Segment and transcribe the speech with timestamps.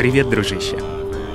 [0.00, 0.78] Привет, дружище!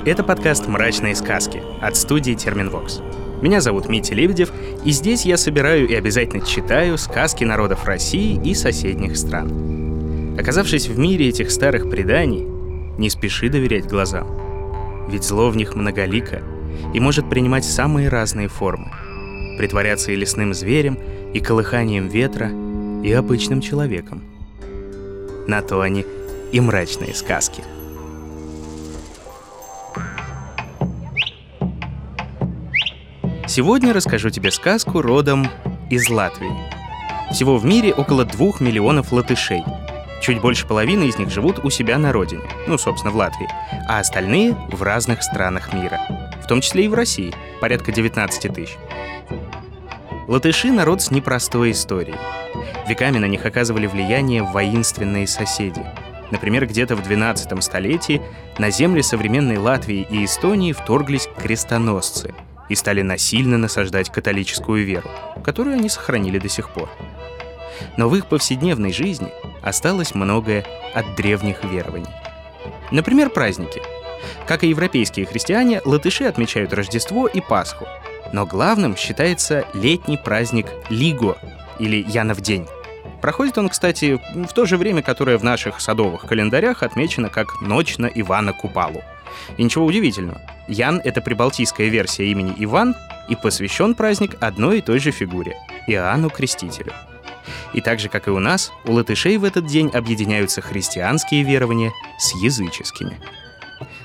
[0.04, 2.98] Это подкаст «Мрачные сказки» от студии Терминвокс.
[3.40, 4.50] Меня зовут Митя Лебедев,
[4.84, 10.36] и здесь я собираю и обязательно читаю сказки народов России и соседних стран.
[10.36, 12.44] Оказавшись в мире этих старых преданий,
[12.98, 14.26] не спеши доверять глазам.
[15.08, 16.42] Ведь зло в них многолико
[16.92, 18.90] и может принимать самые разные формы.
[19.58, 20.98] Притворяться и лесным зверем,
[21.32, 22.50] и колыханием ветра,
[23.04, 24.24] и обычным человеком.
[25.46, 26.04] На то они
[26.50, 27.62] и мрачные сказки–
[33.56, 35.48] Сегодня расскажу тебе сказку родом
[35.88, 36.52] из Латвии.
[37.32, 39.64] Всего в мире около двух миллионов латышей.
[40.20, 43.48] Чуть больше половины из них живут у себя на родине, ну, собственно, в Латвии,
[43.88, 45.98] а остальные в разных странах мира,
[46.44, 48.76] в том числе и в России, порядка 19 тысяч.
[50.28, 52.18] Латыши— народ с непростой историей.
[52.86, 55.82] Веками на них оказывали влияние воинственные соседи.
[56.30, 58.20] Например, где-то в 12 столетии
[58.58, 62.34] на земли современной Латвии и Эстонии вторглись крестоносцы—
[62.68, 65.10] и стали насильно насаждать католическую веру,
[65.44, 66.88] которую они сохранили до сих пор.
[67.96, 72.10] Но в их повседневной жизни осталось многое от древних верований.
[72.90, 73.82] Например, праздники.
[74.46, 77.86] Как и европейские христиане, латыши отмечают Рождество и Пасху.
[78.32, 81.36] Но главным считается летний праздник Лиго,
[81.78, 82.66] или Янов день.
[83.20, 87.98] Проходит он, кстати, в то же время, которое в наших садовых календарях отмечено как «Ночь
[87.98, 89.02] на Ивана Купалу».
[89.56, 90.40] И ничего удивительного.
[90.68, 92.94] Ян— это прибалтийская версия имени Иван,
[93.28, 95.56] и посвящен праздник одной и той же фигуре—
[95.86, 96.92] Иоанну Крестителю.
[97.72, 101.92] И так же, как и у нас, у латышей в этот день объединяются христианские верования
[102.18, 103.18] с языческими.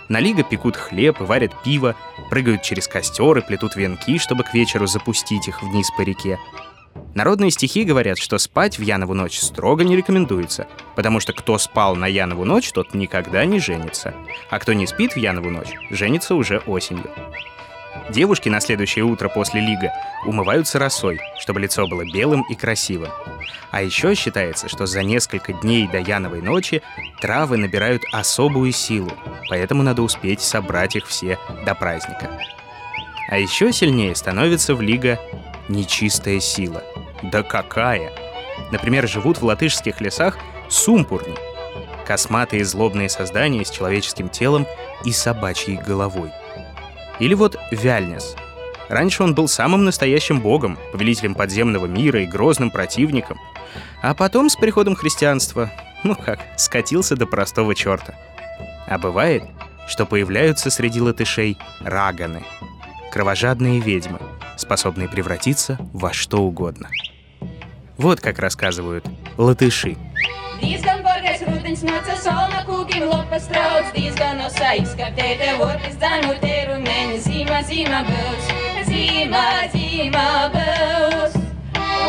[0.09, 1.95] На лига пекут хлеб и варят пиво,
[2.29, 6.37] прыгают через костер и плетут венки, чтобы к вечеру запустить их вниз по реке.
[7.13, 11.95] Народные стихи говорят, что спать в Янову ночь строго не рекомендуется, потому что кто спал
[11.95, 14.13] на Янову ночь, тот никогда не женится,
[14.49, 17.11] а кто не спит в Янову ночь, женится уже осенью.
[18.09, 19.91] Девушки на следующее утро после лига
[20.25, 23.11] умываются росой, чтобы лицо было белым и красивым.
[23.71, 26.81] А еще считается, что за несколько дней до Яновой ночи
[27.21, 29.11] травы набирают особую силу,
[29.49, 32.29] поэтому надо успеть собрать их все до праздника.
[33.29, 35.19] А еще сильнее становится в лига
[35.71, 36.83] нечистая сила.
[37.23, 38.11] Да какая!
[38.71, 40.37] Например, живут в латышских лесах
[40.69, 41.35] сумпурни,
[42.05, 44.67] косматые злобные создания с человеческим телом
[45.03, 46.31] и собачьей головой.
[47.19, 48.35] Или вот Вяльнес.
[48.89, 53.39] Раньше он был самым настоящим богом, повелителем подземного мира и грозным противником.
[54.01, 55.71] А потом, с приходом христианства,
[56.03, 58.15] ну как, скатился до простого черта.
[58.87, 59.43] А бывает,
[59.87, 62.43] что появляются среди латышей раганы,
[63.11, 64.19] кровожадные ведьмы,
[64.57, 66.89] способные превратиться во что угодно.
[67.97, 69.05] Вот как рассказывают
[69.37, 69.97] латыши.
[77.21, 78.47] Zīmā zīmā būs,
[78.87, 81.35] zīmā zīmā būs.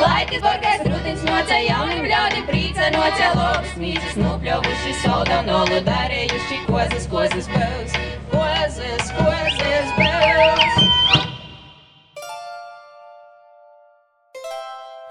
[0.02, 7.08] Laikas bargais rudens nāca jaunim ļaudim prīca nāca lopas, mīzes nupļovuši solda nolu darējuši kozas,
[7.12, 8.00] kozas būs,
[8.32, 10.61] kozas, kozas būs.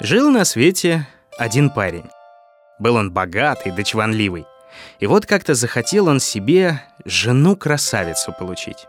[0.03, 1.07] Жил на свете
[1.38, 2.06] один парень.
[2.79, 4.47] Был он богатый да чванливый.
[5.00, 8.88] И вот как-то захотел он себе жену-красавицу получить.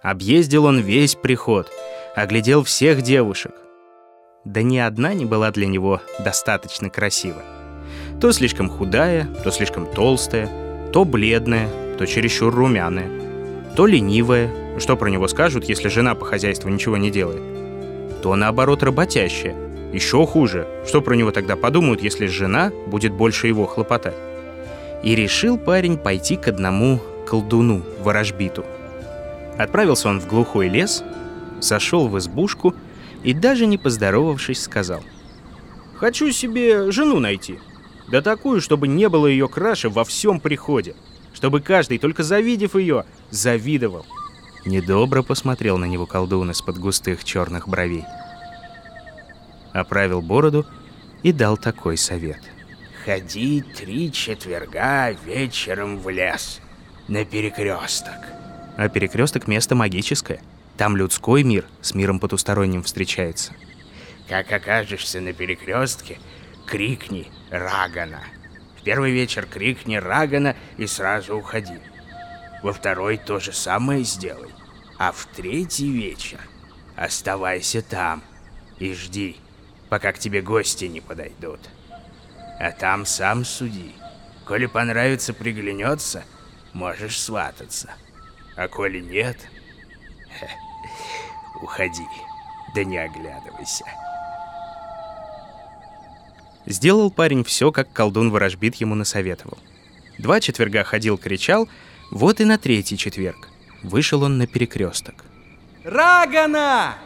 [0.00, 1.70] Объездил он весь приход,
[2.16, 3.52] оглядел всех девушек.
[4.46, 7.42] Да ни одна не была для него достаточно красива.
[8.18, 10.48] То слишком худая, то слишком толстая,
[10.94, 13.10] то бледная, то чересчур румяная,
[13.76, 18.82] то ленивая, что про него скажут, если жена по хозяйству ничего не делает, то наоборот
[18.82, 19.54] работящая—
[19.92, 24.16] еще хуже, что про него тогда подумают, если жена будет больше его хлопотать?
[25.02, 28.64] И решил парень пойти к одному колдуну, ворожбиту.
[29.56, 31.02] Отправился он в глухой лес,
[31.60, 32.74] зашел в избушку
[33.24, 35.02] и даже не поздоровавшись сказал.
[35.96, 37.58] «Хочу себе жену найти.
[38.10, 40.94] Да такую, чтобы не было ее краше во всем приходе.
[41.32, 44.04] Чтобы каждый, только завидев ее, завидовал».
[44.64, 48.04] Недобро посмотрел на него колдун из-под густых черных бровей
[49.78, 50.66] оправил бороду
[51.22, 52.40] и дал такой совет.
[53.04, 56.60] «Ходи три четверга вечером в лес,
[57.08, 58.14] на перекресток».
[58.76, 60.40] А перекресток— место магическое.
[60.76, 63.52] Там людской мир с миром потусторонним встречается.
[64.28, 66.18] Как окажешься на перекрестке,
[66.66, 68.20] крикни «Рагана».
[68.78, 71.78] В первый вечер крикни «Рагана» и сразу уходи.
[72.62, 74.50] Во второй то же самое сделай.
[74.98, 76.38] А в третий вечер
[76.96, 78.22] оставайся там
[78.78, 79.36] и жди
[79.88, 81.60] пока к тебе гости не подойдут.
[82.58, 83.94] А там сам суди.
[84.44, 86.24] Коли понравится, приглянется,
[86.72, 87.90] можешь свататься.
[88.56, 89.36] А коли нет,
[91.62, 92.06] уходи,
[92.74, 93.84] да не оглядывайся.
[96.66, 99.58] Сделал парень все, как колдун ворожбит ему насоветовал.
[100.18, 101.68] Два четверга ходил, кричал,
[102.10, 103.48] вот и на третий четверг.
[103.82, 105.24] Вышел он на перекресток.
[105.84, 106.96] Рагана!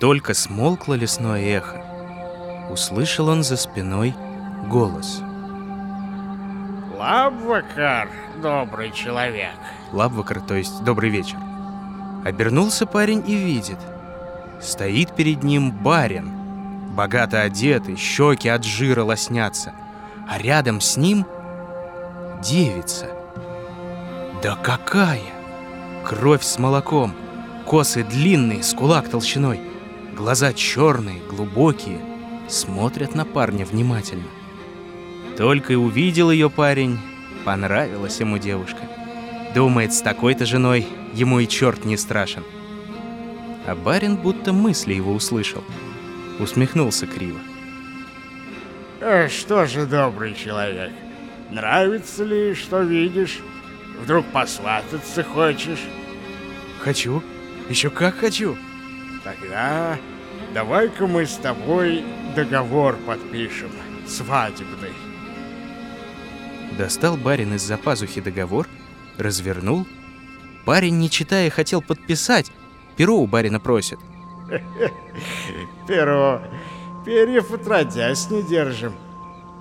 [0.00, 1.82] Только смолкло лесное эхо.
[2.70, 4.14] Услышал он за спиной
[4.68, 5.20] голос.
[6.96, 8.08] Лабвакар,
[8.40, 9.54] добрый человек.
[9.92, 11.38] Лабвакар, то есть добрый вечер.
[12.24, 13.78] Обернулся парень и видит.
[14.60, 16.30] Стоит перед ним барин,
[16.94, 19.72] богато одетый, щеки от жира лоснятся,
[20.28, 21.26] а рядом с ним
[22.42, 23.06] девица.
[24.42, 25.22] Да какая!
[26.04, 27.14] Кровь с молоком,
[27.66, 29.67] косы длинные, с кулак толщиной,
[30.18, 32.00] глаза черные, глубокие,
[32.48, 34.26] смотрят на парня внимательно.
[35.36, 36.98] Только и увидел ее парень,
[37.44, 38.80] понравилась ему девушка.
[39.54, 42.42] Думает, с такой-то женой ему и черт не страшен.
[43.64, 45.62] А барин будто мысли его услышал.
[46.40, 47.38] Усмехнулся криво.
[49.00, 50.90] Э, что же, добрый человек,
[51.50, 53.38] нравится ли, что видишь?
[54.02, 55.84] Вдруг посвататься хочешь?
[56.80, 57.22] Хочу.
[57.68, 58.56] Еще как хочу.
[59.28, 59.98] Тогда
[60.54, 62.02] давай-ка мы с тобой
[62.34, 63.70] договор подпишем,
[64.06, 64.92] свадебный.
[66.78, 68.66] Достал барин из-за пазухи договор,
[69.18, 69.86] развернул.
[70.64, 72.50] Парень, не читая, хотел подписать.
[72.96, 73.98] Перо у барина просит.
[75.86, 76.40] Перо.
[77.04, 78.94] Перьев отродясь не держим.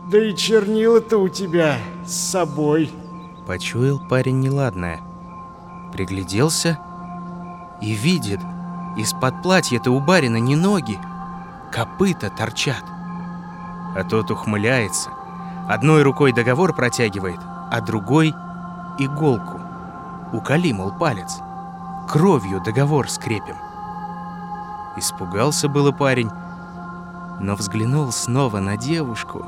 [0.10, 2.90] Да и чернила-то у тебя с собой.
[3.46, 5.02] Почуял парень неладное.
[5.92, 6.80] Пригляделся
[7.82, 8.40] и видит,
[8.98, 11.00] из-под платья-то у барина не ноги,
[11.72, 12.84] копыта торчат.
[13.96, 15.12] А тот ухмыляется,
[15.70, 17.40] одной рукой договор протягивает,
[17.72, 18.34] а другой—
[18.98, 19.62] иголку.
[20.34, 21.40] Уколи, мол, палец.
[22.10, 23.56] Кровью договор скрепим.
[24.98, 26.32] Испугался было парень,
[27.40, 29.46] но взглянул снова на девушку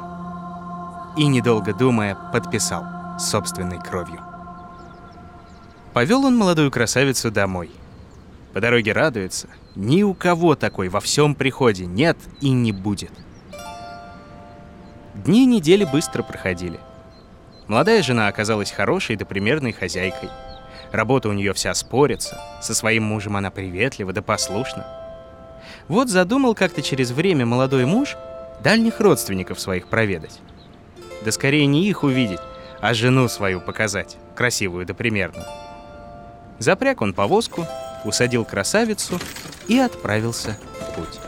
[1.18, 2.86] и, недолго думая, подписал
[3.18, 4.22] собственной кровью.
[5.94, 7.72] Повел он молодую красавицу домой.
[8.54, 13.12] По дороге радуется, ни у кого такой во всем приходе нет и не будет.
[15.14, 16.80] Дни недели быстро проходили.
[17.68, 20.30] Молодая жена оказалась хорошей да примерной хозяйкой.
[20.92, 24.88] Работа у нее вся спорится, со своим мужем она приветлива да послушна.
[25.88, 28.16] Вот задумал как-то через время молодой муж
[28.64, 30.40] дальних родственников своих проведать.
[31.24, 32.40] Да скорее не их увидеть,
[32.82, 35.46] а жену свою показать, красивую да примерную.
[36.58, 37.68] Запряг он повозку,
[38.06, 39.20] усадил красавицу
[39.68, 41.20] и отправился в путь.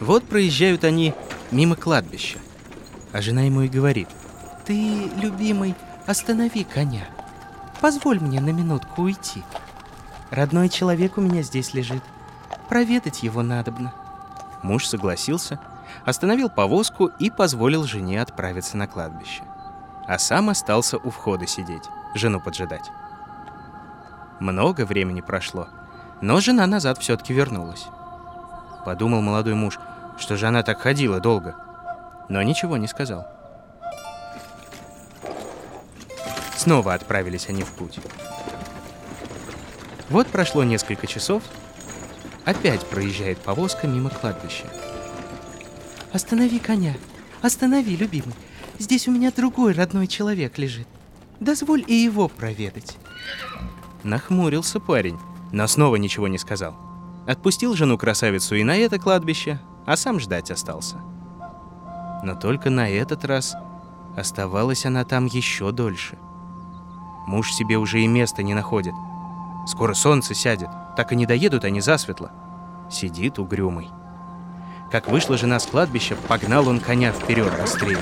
[0.00, 1.14] Вот проезжают они
[1.50, 2.38] мимо кладбища,
[3.12, 4.08] а жена ему и говорит.
[4.66, 5.74] «Ты, любимый,
[6.06, 7.06] останови коня.
[7.80, 9.42] Позволь мне на минутку уйти.
[10.30, 12.02] Родной человек у меня здесь лежит.
[12.68, 13.94] Проведать его надобно».
[14.62, 15.60] Муж согласился,
[16.04, 19.42] остановил повозку и позволил жене отправиться на кладбище.
[20.06, 22.90] А сам остался у входа сидеть, жену поджидать.
[24.40, 25.68] Много времени прошло,
[26.20, 27.86] но жена назад все-таки вернулась.
[28.84, 29.78] Подумал молодой муж,
[30.18, 31.56] что же она так ходила долго,
[32.28, 33.26] но ничего не сказал.
[36.56, 37.98] Снова отправились они в путь.
[40.10, 41.42] Вот прошло несколько часов,
[42.44, 44.64] опять проезжает повозка мимо кладбища.
[46.12, 46.94] «Останови коня!
[47.42, 48.34] Останови, любимый!
[48.78, 50.88] Здесь у меня другой родной человек лежит.
[51.40, 52.96] Дозволь и его проведать!»
[54.04, 55.18] Нахмурился парень,
[55.50, 56.76] но снова ничего не сказал.
[57.26, 60.96] Отпустил жену красавицу и на это кладбище, а сам ждать остался.
[62.22, 63.56] Но только на этот раз
[64.14, 66.18] оставалась она там еще дольше.
[67.26, 68.94] Муж себе уже и места не находит.
[69.66, 72.30] Скоро солнце сядет, так и не доедут они засветло.
[72.90, 73.88] Сидит угрюмый.
[74.94, 77.98] Как вышла жена с кладбища, погнал он коня вперед быстрее.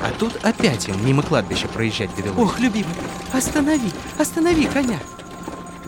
[0.00, 2.38] А тут опять им мимо кладбища проезжать довелось.
[2.38, 2.94] Ох, любимый,
[3.32, 5.00] останови, останови коня.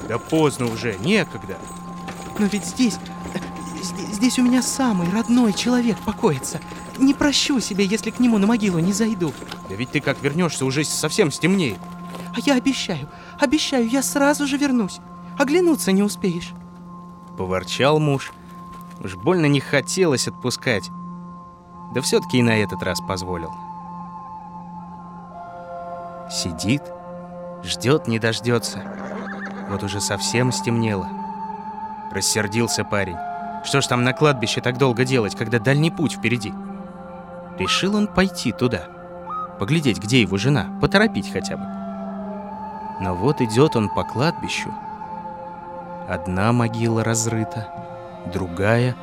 [0.09, 1.59] Да поздно уже, некогда.
[2.41, 2.99] Но ведь здесь,
[4.11, 6.61] здесь у меня самый родной человек покоится.
[6.99, 9.33] Не прощу себе, если к нему на могилу не зайду.
[9.69, 11.79] Да ведь ты как вернешься, уже совсем стемнеет.
[12.35, 14.99] А я обещаю, обещаю, я сразу же вернусь.
[15.39, 16.51] Оглянуться не успеешь.
[17.39, 18.33] Поворчал муж.
[19.03, 20.91] Уж больно не хотелось отпускать.
[21.95, 23.51] Да все-таки и на этот раз позволил.
[26.31, 26.83] Сидит,
[27.65, 28.83] ждет, не дождется.
[29.71, 31.09] Вот уже совсем стемнело.
[32.13, 33.17] Рассердился парень.
[33.65, 36.53] Что ж там на кладбище так долго делать, когда дальний путь впереди?
[37.59, 38.89] Решил он пойти туда,
[39.59, 41.65] поглядеть, где его жена, поторопить хотя бы.
[43.01, 44.73] Но вот идет он по кладбищу.
[46.09, 47.69] Одна могила разрыта,
[48.33, 48.97] другая,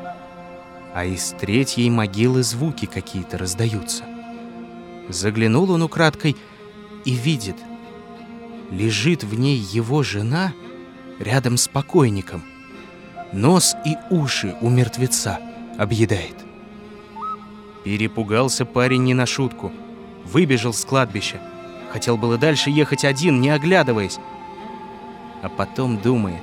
[0.94, 4.04] а из третьей могилы звуки какие-то раздаются.
[5.10, 6.36] Заглянул он украдкой
[7.06, 7.56] и видит,
[8.72, 10.54] лежит в ней его жена
[11.20, 12.44] рядом с покойником.
[13.34, 15.40] Нос и уши у мертвеца
[15.78, 16.36] объедает.
[17.84, 19.72] Перепугался парень не на шутку.
[20.26, 21.40] Выбежал с кладбища.
[21.92, 24.20] Хотел было дальше ехать один, не оглядываясь.
[25.42, 26.42] А потом думает.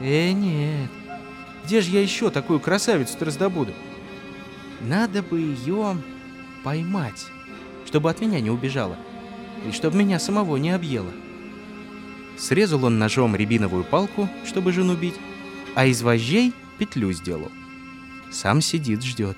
[0.00, 0.90] Э, нет.
[1.64, 3.72] Где же я еще такую красавицу-то раздобуду?
[4.80, 5.96] Надо бы ее
[6.64, 7.26] поймать,
[7.86, 8.96] чтобы от меня не убежала.
[9.66, 11.12] И чтобы меня самого не объела.
[12.36, 15.14] Срезал он ножом рябиновую палку, чтобы жену бить,
[15.76, 17.50] а из вожжей петлю сделал.
[18.32, 19.36] Сам сидит, ждет.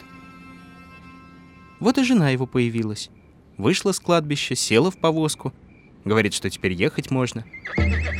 [1.78, 3.10] Вот и жена его появилась.
[3.58, 5.52] Вышла с кладбища, села в повозку.
[6.04, 7.44] Говорит, что теперь ехать можно.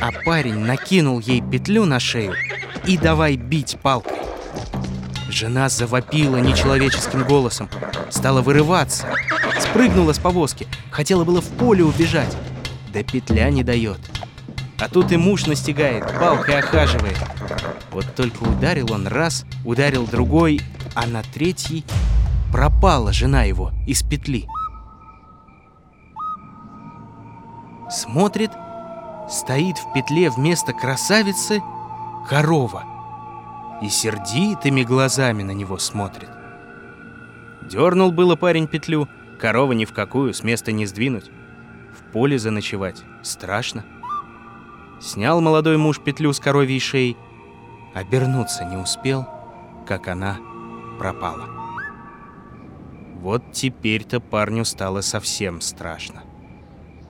[0.01, 2.35] А парень накинул ей петлю на шею
[2.87, 4.17] и давай бить палкой.
[5.29, 7.69] Жена завопила нечеловеческим голосом,
[8.09, 9.07] стала вырываться,
[9.59, 12.35] спрыгнула с повозки, хотела было в поле убежать,
[12.93, 13.99] да петля не дает.
[14.79, 17.17] А тут и муж настигает, палкой охаживает.
[17.91, 20.61] Вот только ударил он раз, ударил другой,
[20.93, 21.83] а на третий
[22.51, 24.47] пропала жена его из петли.
[27.89, 28.51] Смотрит,
[29.29, 31.61] стоит в петле вместо красавицы
[32.27, 32.83] корова
[33.81, 36.29] и сердитыми глазами на него смотрит.
[37.61, 39.07] Дернул было парень петлю,
[39.39, 41.29] корова ни в какую, с места не сдвинуть.
[41.93, 43.85] В поле заночевать страшно.
[44.99, 47.17] Снял молодой муж петлю с коровьей шеи,
[47.93, 49.27] обернуться не успел,
[49.85, 50.37] как она
[50.97, 51.49] пропала.
[53.15, 56.23] Вот теперь-то парню стало совсем страшно.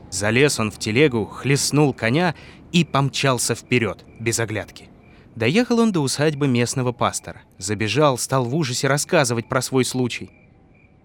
[0.09, 2.35] Залез он в телегу, хлестнул коня
[2.71, 4.89] и помчался вперед, без оглядки.
[5.35, 7.41] Доехал он до усадьбы местного пастора.
[7.57, 10.29] Забежал, стал в ужасе рассказывать про свой случай.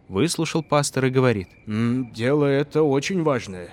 [0.09, 1.49] Выслушал пастор и говорит.
[1.67, 3.71] «Дело это очень важное.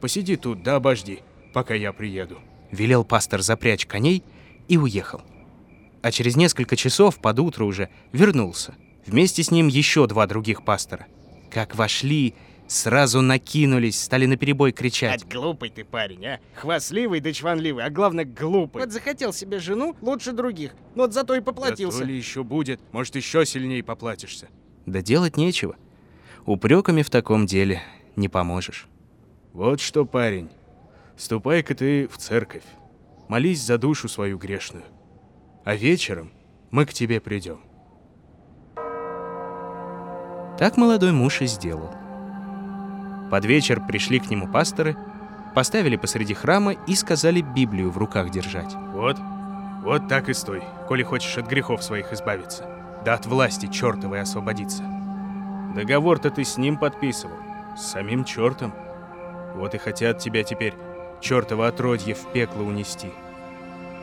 [0.00, 1.20] Посиди тут, да обожди,
[1.52, 2.38] пока я приеду».
[2.70, 4.22] Велел пастор запрячь коней
[4.68, 5.22] и уехал.
[6.02, 8.74] А через несколько часов, под утро уже, вернулся.
[9.06, 11.06] Вместе с ним еще два других пастора.
[11.50, 12.34] Как вошли,
[12.70, 15.24] Сразу накинулись, стали наперебой кричать.
[15.24, 16.40] От глупый ты парень, а?
[16.54, 18.82] Хвастливый да чванливый, а главное глупый.
[18.82, 21.98] Вот захотел себе жену лучше других, но вот зато и поплатился.
[21.98, 24.46] Да то ли еще будет, может еще сильнее поплатишься.
[24.86, 25.74] Да делать нечего.
[26.46, 27.82] Упреками в таком деле
[28.14, 28.86] не поможешь.
[29.52, 30.48] Вот что, парень,
[31.16, 32.62] ступай-ка ты в церковь,
[33.26, 34.84] молись за душу свою грешную,
[35.64, 36.30] а вечером
[36.70, 37.62] мы к тебе придем.
[40.56, 41.90] Так молодой муж и сделал.
[43.30, 44.96] Под вечер пришли к нему пасторы,
[45.54, 48.74] поставили посреди храма и сказали Библию в руках держать.
[48.92, 49.18] Вот,
[49.84, 52.66] вот так и стой, коли хочешь от грехов своих избавиться,
[53.04, 54.82] да от власти чертовой освободиться.
[55.76, 57.36] Договор-то ты с ним подписывал,
[57.78, 58.74] с самим чертом.
[59.54, 60.74] Вот и хотят тебя теперь
[61.20, 63.12] чертово отродье в пекло унести.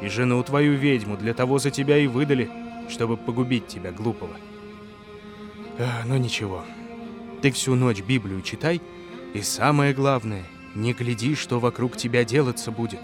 [0.01, 2.50] И жену твою ведьму для того за тебя и выдали,
[2.88, 4.38] чтобы погубить тебя, глупого.
[5.79, 6.63] А, ну ничего,
[7.41, 8.81] ты всю ночь Библию читай—
[9.34, 10.43] и самое главное,
[10.75, 13.00] не гляди, что вокруг тебя делаться будет.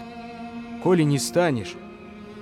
[0.82, 1.74] Коли не станешь,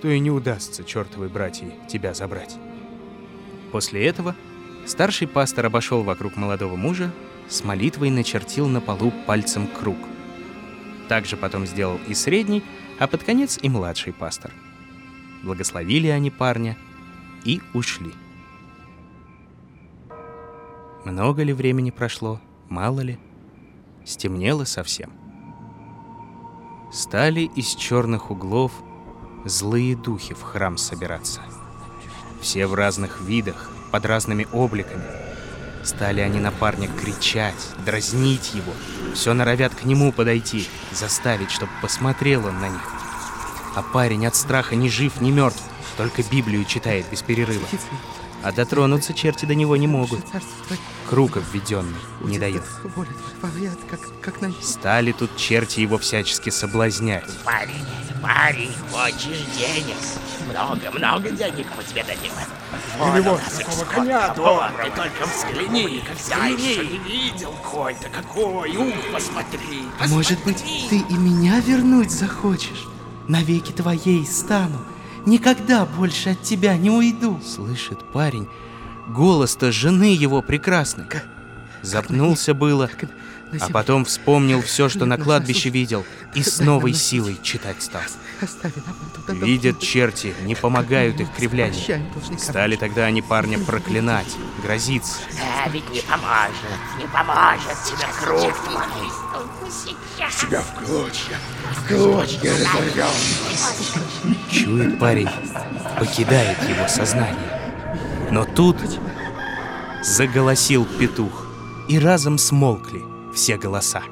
[0.00, 2.56] то и не удастся чертовой братьей тебя забрать.
[3.70, 4.34] После этого
[4.86, 7.10] старший пастор обошел вокруг молодого мужа,
[7.48, 9.98] с молитвой начертил на полу пальцем круг.
[11.08, 12.62] Также потом сделал и средний,
[12.98, 14.52] а под конец и младший пастор.
[15.42, 16.76] Благословили они парня
[17.44, 18.12] и ушли.
[21.04, 23.18] Много ли времени прошло, мало ли—
[24.04, 25.12] стемнело совсем.
[26.92, 28.72] Стали из черных углов
[29.44, 31.40] злые духи в храм собираться.
[32.40, 35.04] Все в разных видах, под разными обликами.
[35.84, 38.72] Стали они на парня кричать, дразнить его.
[39.14, 42.92] Все норовят к нему подойти, заставить, чтобы посмотрел он на них.
[43.74, 45.62] А парень от страха ни жив, ни мертв,
[45.96, 47.66] только Библию читает без перерыва.
[48.42, 50.20] А дотронуться черти до него не могут.
[51.08, 52.62] Круг обведенный не дает.
[54.60, 57.24] Стали тут черти его всячески соблазнять.
[57.44, 57.84] Парень,
[58.20, 59.96] парень, хочешь денег?
[60.50, 62.32] Много-много денег мы тебе дадим.
[62.98, 64.70] Вот у нас такого коня доброго.
[64.82, 66.76] Ты только взгляни, взгляни.
[66.76, 69.84] не видел конь-то какой, ух, посмотри.
[70.00, 72.86] А может быть, ты и меня вернуть захочешь?
[73.28, 74.78] Навеки твоей стану
[75.26, 77.40] никогда больше от тебя не уйду.
[77.44, 78.48] Слышит парень,
[79.08, 81.06] голос-то жены его прекрасный.
[81.82, 82.88] Запнулся было,
[83.60, 86.04] а потом вспомнил все, что на кладбище видел,
[86.34, 88.02] и с новой силой читать стал.
[89.28, 92.02] Видят черти, не помогают их кривляния.
[92.38, 95.18] Стали тогда они парня проклинать, грозиться.
[95.32, 96.54] Да, ведь не поможет,
[96.98, 98.54] не поможет тебе круг.
[100.40, 101.38] Тебя в клочья,
[101.76, 103.06] в клочья разорвем.
[104.50, 105.28] Чует парень,
[105.98, 108.28] покидает его сознание.
[108.30, 108.76] Но тут
[110.02, 111.46] заголосил петух,
[111.88, 114.02] и разом смолкли все голоса.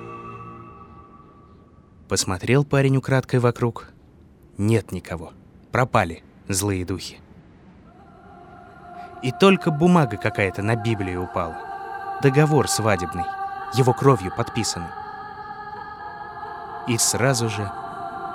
[2.08, 3.88] Посмотрел парень украдкой вокруг.
[4.56, 5.32] Нет никого.
[5.70, 7.18] Пропали злые духи.
[9.22, 12.18] И только бумага какая-то на Библию упала.
[12.22, 13.24] Договор свадебный,
[13.74, 14.88] его кровью подписанный.
[16.88, 17.70] И сразу же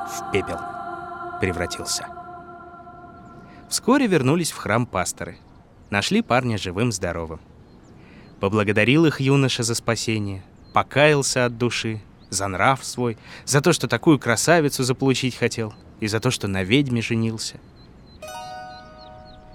[0.07, 0.59] в пепел
[1.41, 2.07] превратился.
[3.67, 5.37] Вскоре вернулись в храм пасторы.
[5.89, 7.39] Нашли парня живым-здоровым.
[8.39, 10.43] Поблагодарил их юноша за спасение,
[10.75, 16.19] покаялся от души, за нрав свой, за то, что такую красавицу заполучить хотел, и за
[16.19, 17.61] то, что на ведьме женился.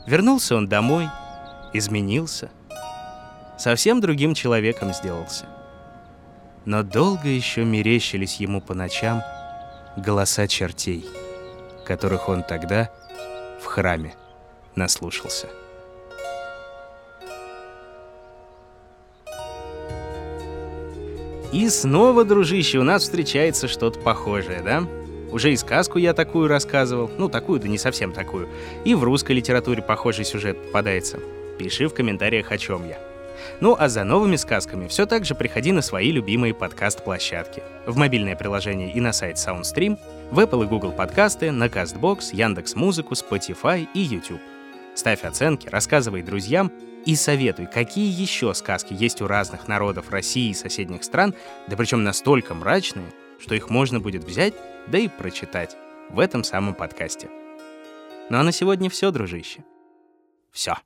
[0.07, 1.11] Вернулся он домой,
[1.75, 2.49] изменился,
[3.59, 5.45] совсем другим человеком сделался.
[6.65, 9.23] Но долго еще мерещились ему по ночам
[9.99, 11.05] голоса чертей,
[11.85, 12.89] которых он тогда
[13.63, 14.15] в храме
[14.75, 15.49] наслушался.
[21.53, 24.87] И снова, дружище, у нас встречается что-то похожее, да?
[25.33, 28.49] Уже и сказку я такую рассказывал, ну, такую, да не совсем такую.
[28.85, 31.19] И в русской литературе похожий сюжет попадается.
[31.59, 32.99] Пиши в комментариях, о чем я.
[33.61, 37.63] Ну а за новыми сказками все так же приходи на свои любимые подкаст-площадки.
[37.87, 39.99] В мобильное приложение и на сайт SoundStream,
[40.31, 44.41] в Apple и Google подкасты, на CastBox, Яндекс.Музыку, Spotify и YouTube.
[44.95, 46.73] Ставь оценки, рассказывай друзьям
[47.07, 51.35] и советуй, какие еще сказки есть у разных народов России и соседних стран,
[51.69, 54.55] да причем настолько мрачные, что их можно будет взять,
[54.89, 55.77] да и прочитать
[56.11, 57.29] в этом самом подкасте.
[58.29, 59.65] Ну а на сегодня все, дружище.
[60.53, 60.77] Все.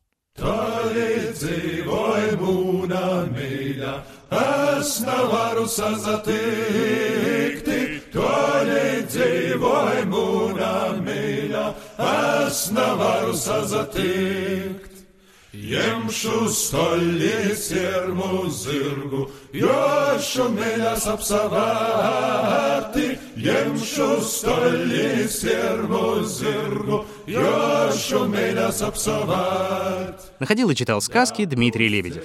[15.55, 23.05] Jemšu stollies jermu zirgu, jošu mėlės apsavarti.
[23.39, 30.35] Jemšu stollies jermu zirgu, jošu mėlės apsavarti.
[30.41, 32.25] Находил и читал сказки Дмитрий Лебедев.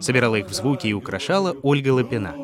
[0.00, 2.34] Собирала их в звуки и украшала Ольга Лапина.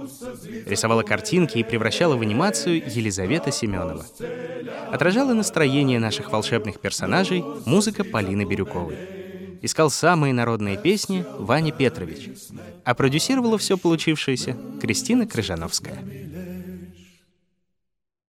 [0.67, 4.07] Рисовала картинки и превращала в анимацию Елизавета Семенова.
[4.91, 8.97] Отражала настроение наших волшебных персонажей музыка Полины Бирюковой
[9.63, 12.31] искал самые народные песни Ваня Петрович,
[12.85, 15.99] а продюсировала все получившееся Кристина Крыжановская.